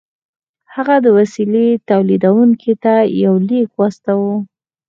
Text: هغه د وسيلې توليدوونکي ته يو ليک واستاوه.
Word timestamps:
هغه 0.73 0.95
د 1.05 1.07
وسيلې 1.17 1.67
توليدوونکي 1.89 2.73
ته 2.83 2.93
يو 3.23 3.33
ليک 3.49 3.69
واستاوه. 3.79 4.35